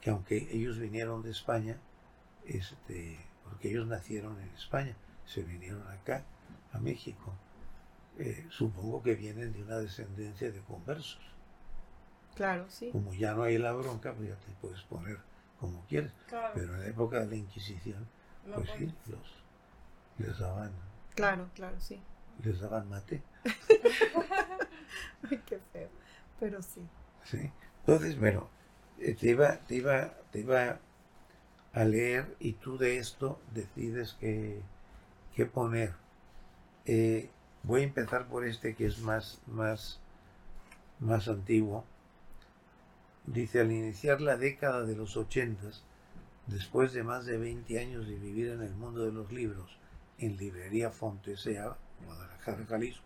[0.00, 1.78] que aunque ellos vinieron de España,
[2.44, 6.24] este, porque ellos nacieron en España, se vinieron acá,
[6.72, 7.32] a México,
[8.18, 11.20] eh, supongo que vienen de una descendencia de conversos.
[12.34, 12.90] Claro, sí.
[12.90, 15.18] Como ya no hay la bronca, pues ya te puedes poner
[15.60, 16.12] como quieres.
[16.54, 18.06] Pero en la época de la Inquisición,
[18.52, 19.44] pues sí, los,
[20.18, 20.72] les daban.
[21.14, 22.00] Claro, claro, sí.
[22.42, 23.22] Les daban mate.
[25.30, 25.88] Ay, qué feo.
[26.40, 26.82] Pero sí.
[27.24, 27.50] Sí.
[27.80, 28.48] Entonces, bueno,
[28.98, 30.78] eh, te iba, te iba, te iba
[31.74, 34.62] a leer y tú de esto decides qué,
[35.34, 35.92] qué poner.
[36.86, 37.30] Eh,
[37.62, 40.00] voy a empezar por este que es más, más,
[41.00, 41.84] más antiguo
[43.26, 45.82] Dice, al iniciar la década de los ochentas,
[46.46, 49.78] después de más de 20 años de vivir en el mundo de los libros,
[50.18, 53.02] en Librería Fontesea, Guadalajara, Jalisco,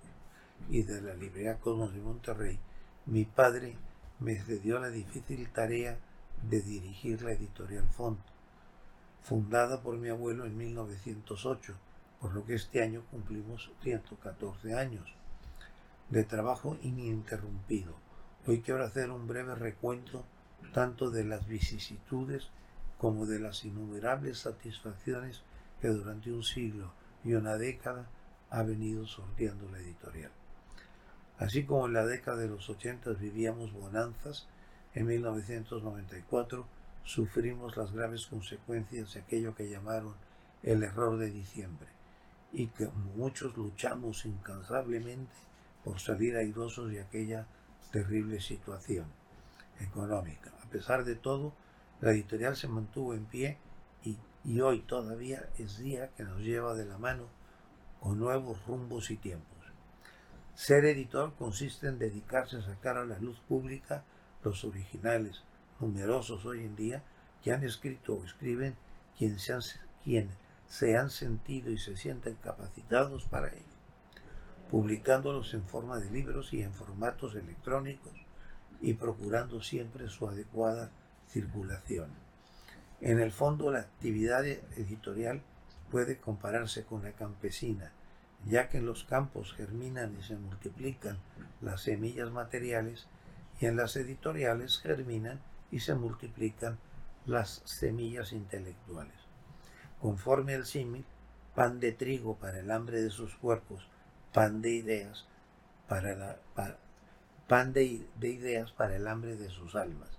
[0.69, 2.59] y de la Librería Cosmos de Monterrey,
[3.07, 3.77] mi padre
[4.19, 5.97] me cedió la difícil tarea
[6.43, 8.19] de dirigir la editorial Font,
[9.23, 11.75] fundada por mi abuelo en 1908,
[12.21, 15.15] por lo que este año cumplimos 114 años
[16.11, 17.95] de trabajo ininterrumpido
[18.49, 20.25] Hoy quiero hacer un breve recuento
[20.73, 22.49] tanto de las vicisitudes
[22.97, 25.43] como de las innumerables satisfacciones
[25.83, 26.93] que durante un siglo
[27.25, 28.07] y una década
[28.49, 30.31] ha venido sorteando la editorial.
[31.37, 34.49] Así como en la década de los 80 vivíamos bonanzas,
[34.95, 36.67] en 1994
[37.09, 40.15] sufrimos las graves consecuencias de aquello que llamaron
[40.63, 41.89] el error de diciembre
[42.53, 45.33] y que muchos luchamos incansablemente
[45.85, 47.47] por salir airosos de aquella
[47.91, 49.07] terrible situación
[49.81, 50.53] económica.
[50.63, 51.55] A pesar de todo,
[52.03, 53.57] la editorial se mantuvo en pie
[54.45, 57.25] y, hoy todavía es día que nos lleva de la mano
[58.01, 59.59] con nuevos rumbos y tiempos.
[60.55, 64.05] Ser editor consiste en dedicarse a sacar a la luz pública
[64.45, 65.43] los originales,
[65.81, 67.03] numerosos hoy en día,
[67.43, 68.77] que han escrito o escriben
[69.17, 69.61] quien se han,
[70.05, 70.31] quien
[70.67, 73.79] se han sentido y se sienten capacitados para ello
[74.71, 78.13] publicándolos en forma de libros y en formatos electrónicos
[78.81, 80.91] y procurando siempre su adecuada
[81.29, 82.11] circulación.
[83.01, 85.43] En el fondo, la actividad editorial
[85.91, 87.93] puede compararse con la campesina,
[88.47, 91.19] ya que en los campos germinan y se multiplican
[91.61, 93.07] las semillas materiales
[93.61, 96.79] y en las editoriales germinan y se multiplican
[97.27, 99.15] las semillas intelectuales.
[100.01, 101.05] Conforme el símil,
[101.55, 103.89] pan de trigo para el hambre de sus cuerpos
[104.33, 105.27] pan de ideas
[105.89, 106.39] para la,
[107.49, 110.11] pan de ideas para el hambre de sus almas.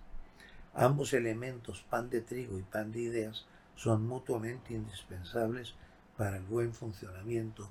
[0.74, 5.76] Ambos elementos, pan de trigo y pan de ideas, son mutuamente indispensables
[6.18, 7.70] para el buen funcionamiento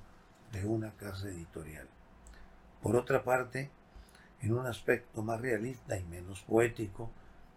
[0.52, 1.86] de una casa editorial.
[2.82, 3.70] Por otra parte,
[4.40, 7.10] en un aspecto más realista y menos poético,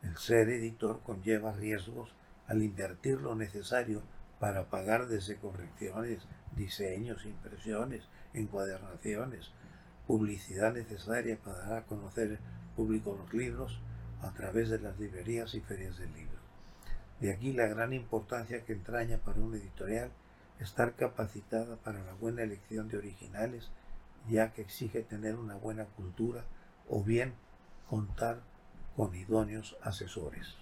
[0.03, 2.13] el ser editor conlleva riesgos
[2.47, 4.01] al invertir lo necesario
[4.39, 6.23] para pagar desde correcciones,
[6.55, 9.51] diseños, impresiones, encuadernaciones,
[10.07, 12.39] publicidad necesaria para dar a conocer
[12.75, 13.79] público los libros
[14.21, 16.39] a través de las librerías y ferias del libro.
[17.19, 20.11] De aquí la gran importancia que entraña para un editorial
[20.59, 23.69] estar capacitada para la buena elección de originales,
[24.29, 26.43] ya que exige tener una buena cultura
[26.89, 27.33] o bien
[27.87, 28.41] contar
[28.95, 30.55] con idóneos asesores.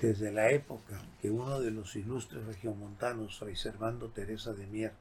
[0.00, 4.92] Desde la época que uno de los ilustres regiomontanos, Fray Servando Teresa de Mier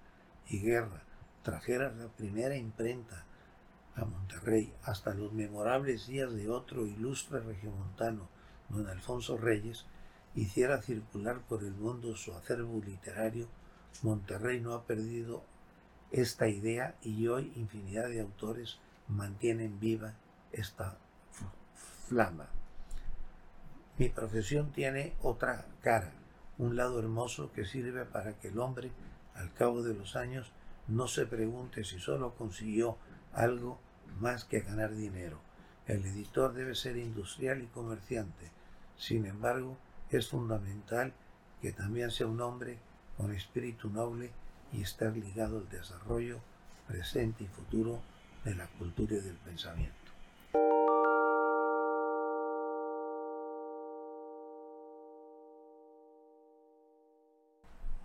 [0.47, 1.03] y Guerra,
[1.43, 3.25] trajera la primera imprenta
[3.95, 8.29] a Monterrey, hasta los memorables días de otro ilustre regiomontano,
[8.69, 9.86] don Alfonso Reyes,
[10.36, 13.47] hiciera circular por el mundo su acervo literario,
[14.01, 15.43] Monterrey no ha perdido
[16.13, 20.13] esta idea y hoy infinidad de autores mantienen viva
[20.52, 20.95] esta
[22.08, 22.47] flama.
[23.97, 26.12] Mi profesión tiene otra cara,
[26.60, 28.91] un lado hermoso que sirve para que el hombre,
[29.34, 30.52] al cabo de los años,
[30.88, 32.97] no se pregunte si solo consiguió
[33.34, 33.80] algo
[34.19, 35.39] más que ganar dinero,
[35.86, 38.52] El editor debe ser industrial y comerciante.
[38.95, 39.76] Sin embargo,
[40.12, 41.12] es fundamental
[41.62, 42.78] que también sea un hombre
[43.17, 44.32] con espíritu noble
[44.73, 46.39] y estar ligado al desarrollo
[46.88, 48.01] presente y futuro
[48.43, 50.03] de la cultura y del pensamiento.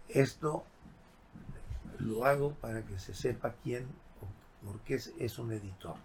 [0.09, 0.65] Esto
[1.99, 3.87] lo hago para que se sepa quién
[4.23, 5.97] o por qué es, un editor.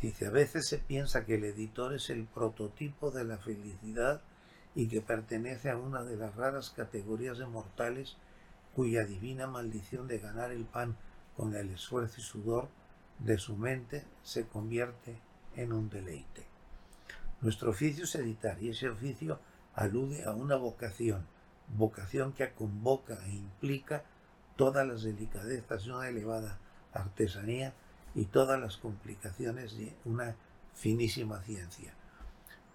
[0.00, 4.20] Dice, a veces se piensa que el editor es el prototipo de la felicidad
[4.76, 8.16] y que pertenece a una de las raras categorías de mortales
[8.78, 10.96] cuya divina maldición de ganar el pan
[11.36, 12.68] con el esfuerzo y sudor
[13.18, 15.18] de su mente se convierte
[15.56, 16.46] en un deleite.
[17.40, 19.40] Nuestro oficio es editar y ese oficio
[19.74, 21.26] alude a una vocación
[21.76, 24.04] vocación que convoca e implica
[24.54, 26.60] todas las delicadezas de una elevada
[26.92, 27.74] artesanía
[28.14, 30.36] y todas las complicaciones de una
[30.76, 31.94] finísima ciencia.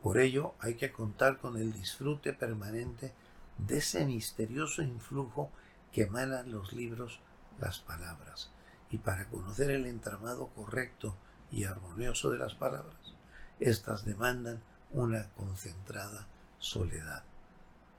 [0.02, 3.14] Por ello hay que contar con el disfrute permanente
[3.58, 5.50] de ese misterioso influjo
[5.94, 6.10] que
[6.48, 7.20] los libros,
[7.60, 8.50] las palabras.
[8.90, 11.16] Y para conocer el entramado correcto
[11.52, 13.14] y armonioso de las palabras,
[13.60, 16.28] éstas demandan una concentrada
[16.58, 17.24] soledad.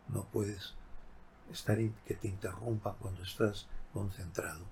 [0.09, 0.75] No puedes
[1.53, 4.65] estar que te interrumpa cuando estás concentrado.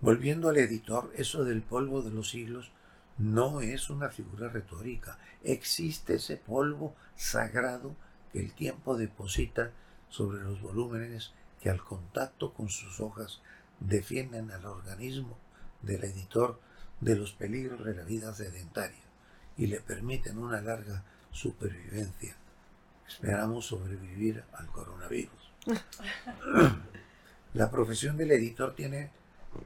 [0.00, 2.70] Volviendo al editor, eso del polvo de los siglos
[3.16, 5.18] no es una figura retórica.
[5.42, 7.96] Existe ese polvo sagrado
[8.32, 9.70] que el tiempo deposita
[10.08, 13.40] sobre los volúmenes que al contacto con sus hojas
[13.80, 15.36] defienden al organismo
[15.82, 16.60] del editor
[17.00, 19.02] de los peligros de la vida sedentaria
[19.56, 22.36] y le permiten una larga supervivencia
[23.06, 25.52] esperamos sobrevivir al coronavirus.
[27.54, 29.10] La profesión del editor tiene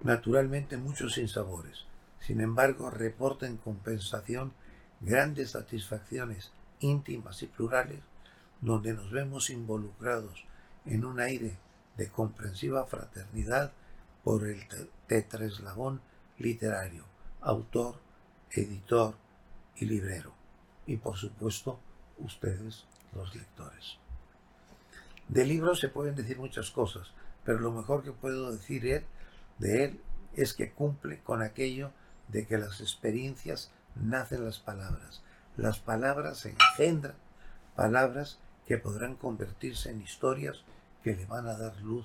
[0.03, 1.85] naturalmente muchos sinsabores.
[2.21, 4.53] Sin embargo, reporta en compensación
[5.01, 8.01] grandes satisfacciones íntimas y plurales
[8.61, 10.45] donde nos vemos involucrados
[10.87, 11.57] en un aire
[11.97, 13.73] de comprensiva fraternidad
[14.25, 14.67] por el
[15.07, 16.01] tetraeslabón
[16.39, 17.05] literario,
[17.41, 17.97] autor,
[18.51, 19.15] editor
[19.77, 20.33] y librero.
[20.87, 21.79] Y por supuesto,
[22.19, 23.99] ustedes los lectores.
[25.29, 27.13] De libros se pueden decir muchas cosas,
[27.45, 29.05] pero lo mejor que puedo decir
[29.59, 30.01] de él
[30.35, 31.91] es que cumple con aquello
[32.29, 35.23] de que las experiencias nacen las palabras.
[35.57, 37.15] Las palabras engendran
[37.75, 40.63] palabras que podrán convertirse en historias
[41.03, 42.05] que le van a dar luz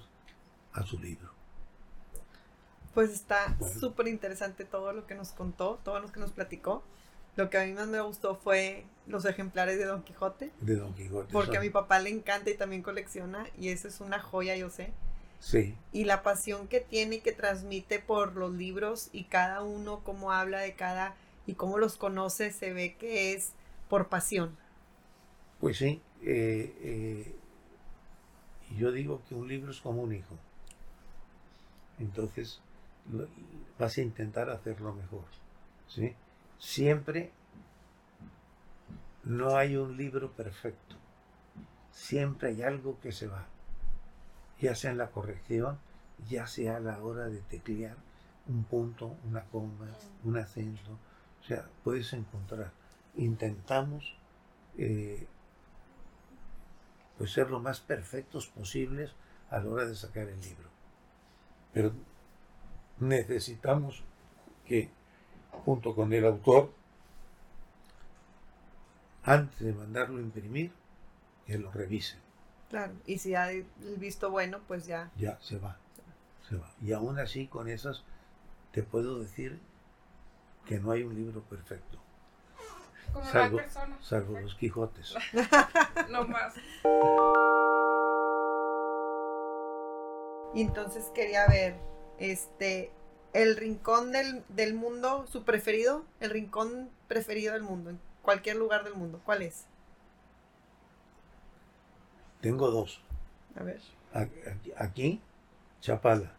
[0.71, 1.29] a su libro.
[2.93, 6.81] Pues está súper interesante todo lo que nos contó, todo lo que nos platicó.
[7.35, 10.51] Lo que a mí más me gustó fue los ejemplares de Don Quijote.
[10.61, 11.33] De Don Quijote.
[11.33, 14.69] Porque a mi papá le encanta y también colecciona y eso es una joya, yo
[14.69, 14.93] sé.
[15.39, 15.75] Sí.
[15.91, 20.31] Y la pasión que tiene y que transmite por los libros y cada uno cómo
[20.31, 23.51] habla de cada y cómo los conoce, se ve que es
[23.89, 24.55] por pasión.
[25.63, 27.35] Pues sí, eh, eh,
[28.77, 30.35] yo digo que un libro es como un hijo.
[31.99, 32.59] Entonces
[33.79, 35.23] vas a intentar hacerlo mejor.
[35.87, 36.13] ¿sí?
[36.59, 37.31] Siempre
[39.23, 40.97] no hay un libro perfecto.
[41.93, 43.45] Siempre hay algo que se va.
[44.59, 45.77] Ya sea en la corrección,
[46.27, 47.95] ya sea a la hora de teclear
[48.49, 49.87] un punto, una coma,
[50.25, 50.99] un acento.
[51.41, 52.73] O sea, puedes encontrar.
[53.15, 54.13] Intentamos
[54.77, 55.25] eh,
[57.17, 59.11] pues ser lo más perfectos posibles
[59.49, 60.69] a la hora de sacar el libro.
[61.73, 61.91] Pero
[62.99, 64.03] necesitamos
[64.65, 64.89] que
[65.51, 66.71] junto con el autor,
[69.23, 70.71] antes de mandarlo a imprimir,
[71.45, 72.17] que lo revise.
[72.69, 73.65] Claro, y si ha el
[73.97, 75.11] visto bueno, pues ya.
[75.17, 75.77] Ya, se va,
[76.49, 76.71] se va.
[76.81, 78.03] Y aún así, con esas,
[78.71, 79.59] te puedo decir
[80.65, 81.99] que no hay un libro perfecto.
[83.13, 83.97] Como salvo, persona.
[84.01, 85.15] salvo los Quijotes.
[86.09, 86.55] no más.
[90.53, 91.75] Y entonces quería ver,
[92.19, 92.91] este,
[93.33, 98.93] el rincón del, mundo, su preferido, el rincón preferido del mundo, en cualquier lugar del
[98.93, 99.65] mundo, ¿cuál es?
[102.41, 103.01] Tengo dos.
[103.55, 103.81] A ver.
[104.77, 105.21] Aquí,
[105.81, 106.33] Chapala.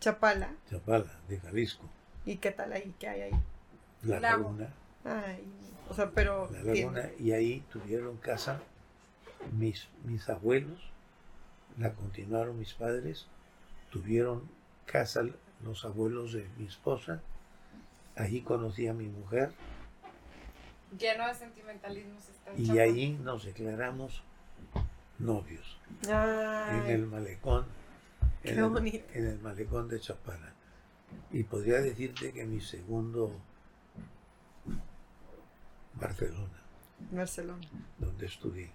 [0.00, 0.54] Chapala.
[0.68, 1.88] Chapala, de Jalisco.
[2.24, 2.94] ¿Y qué tal ahí?
[2.98, 3.32] ¿Qué hay ahí?
[4.02, 4.74] La laguna.
[5.04, 5.44] Ay,
[5.88, 6.50] o sea, pero...
[6.52, 8.60] La laguna, y ahí tuvieron casa
[9.50, 10.78] mis, mis abuelos,
[11.78, 13.26] la continuaron mis padres,
[13.90, 14.48] tuvieron
[14.86, 15.22] casa
[15.64, 17.20] los abuelos de mi esposa.
[18.16, 19.52] Allí conocí a mi mujer.
[20.98, 22.30] Lleno de sentimentalismos.
[22.56, 24.22] y allí nos declaramos
[25.18, 25.78] novios.
[26.02, 27.64] En el malecón.
[28.44, 30.52] En el, en el malecón de Chapala.
[31.30, 33.32] Y podría decirte que mi segundo
[36.02, 36.62] Barcelona,
[37.12, 37.68] Barcelona.
[37.98, 38.70] donde estudié.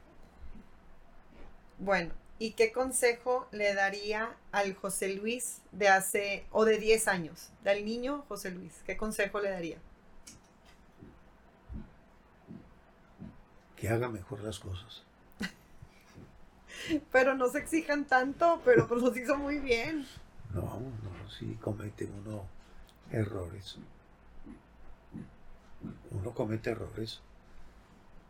[1.79, 7.51] Bueno, ¿y qué consejo le daría al José Luis de hace, o de 10 años,
[7.63, 8.73] del niño José Luis?
[8.85, 9.77] ¿Qué consejo le daría?
[13.75, 15.03] Que haga mejor las cosas.
[17.11, 20.07] Pero no se exijan tanto, pero pues los hizo muy bien.
[20.53, 22.45] No, no, sí comete uno
[23.11, 23.77] errores.
[26.19, 27.21] Uno comete errores.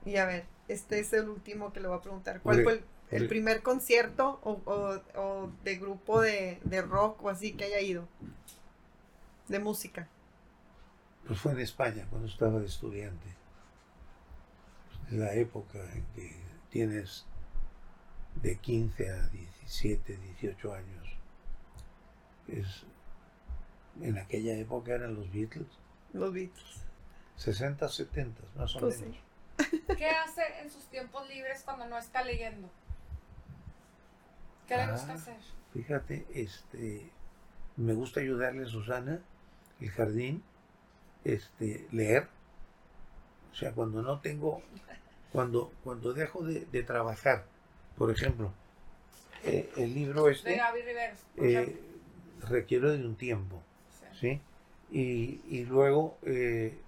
[0.06, 2.42] Y a ver, este es el último que le voy a preguntar.
[2.42, 7.54] ¿Cuál fue el, primer concierto o, o- o de grupo de, de rock o así
[7.54, 8.08] que haya ido?
[9.48, 10.08] De música.
[11.26, 13.28] Pues fue en España cuando estaba de estudiante.
[15.08, 16.36] Es la época en que
[16.70, 17.26] tienes
[18.42, 21.08] de 15 a 17, 18 años.
[22.48, 22.84] Es,
[24.02, 25.68] en aquella época eran los Beatles,
[26.14, 26.82] Los Beatles.
[27.38, 29.16] 60, 70, más o Pues menos.
[29.16, 29.84] sí.
[29.98, 32.70] ¿Qué hace en sus tiempos libres cuando no está leyendo?
[34.68, 35.16] ¿Qué le gusta Ah.
[35.16, 35.36] hacer?
[35.74, 37.10] Fíjate, este,
[37.78, 39.22] me gusta ayudarle a Susana,
[39.80, 40.44] el jardín,
[41.24, 42.28] este, leer.
[43.52, 44.62] O sea, cuando no tengo,
[45.32, 47.46] cuando, cuando dejo de, de trabajar,
[47.98, 48.52] por ejemplo,
[49.44, 51.20] eh, el libro De este Gaby Riveros.
[51.36, 51.80] por eh,
[52.50, 53.62] requiere de un tiempo,
[54.12, 54.18] Sí.
[54.20, 54.42] ¿sí?
[54.92, 56.80] Y, y luego eh,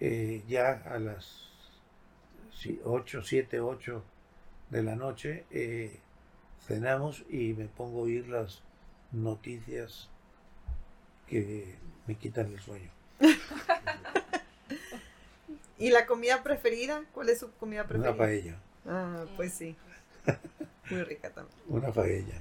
[0.00, 1.44] eh, ya a las
[2.84, 4.02] 8, 7, 8
[4.70, 6.00] de la noche eh,
[6.66, 8.62] cenamos y me pongo a oír las
[9.12, 10.08] noticias
[11.26, 11.76] que
[12.06, 12.90] me quitan el sueño.
[15.78, 17.04] ¿Y la comida preferida?
[17.12, 18.10] ¿Cuál es su comida preferida?
[18.10, 18.56] Una paella,
[18.88, 19.76] Ah, pues sí.
[20.90, 21.58] Muy rica también.
[21.68, 22.40] una paella.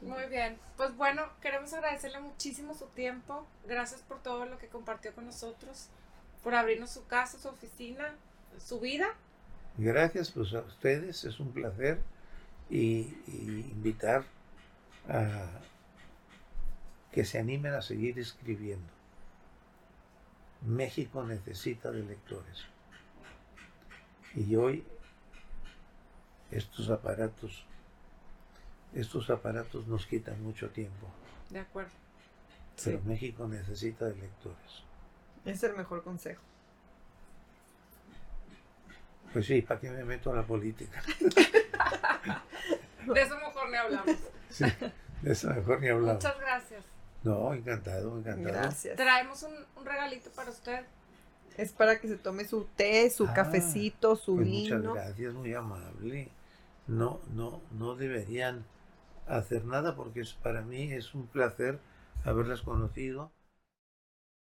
[0.00, 0.58] Muy bien.
[0.76, 3.46] Pues bueno, queremos agradecerle muchísimo su tiempo.
[3.66, 5.88] Gracias por todo lo que compartió con nosotros,
[6.42, 8.14] por abrirnos su casa, su oficina,
[8.58, 9.08] su vida.
[9.76, 12.00] Gracias pues a ustedes, es un placer
[12.70, 14.24] y, y invitar
[15.08, 15.46] a
[17.12, 18.86] que se animen a seguir escribiendo.
[20.66, 22.64] México necesita de lectores.
[24.34, 24.84] Y hoy
[26.50, 27.64] estos aparatos,
[28.94, 31.08] estos aparatos nos quitan mucho tiempo,
[31.50, 31.92] De acuerdo.
[32.82, 33.04] pero Sí.
[33.08, 34.82] México necesita de lectores.
[35.48, 36.42] Es el mejor consejo.
[39.32, 41.02] Pues sí, ¿para qué me meto a la política?
[43.06, 44.16] De eso mejor me hablamos.
[44.50, 44.64] Sí,
[45.22, 46.14] de eso mejor ni hablamos.
[46.24, 46.84] Muchas gracias.
[47.24, 48.54] No, encantado, encantado.
[48.54, 48.96] Gracias.
[48.96, 50.84] Traemos un, un regalito para usted.
[51.56, 54.94] Es para que se tome su té, su Ah, cafecito, su Pues muchas vino.
[54.94, 56.28] gracias, muy amable.
[56.86, 58.64] No, no, no deberían
[59.26, 61.80] hacer nada porque es, para mí es un placer
[62.24, 63.30] haberlas conocido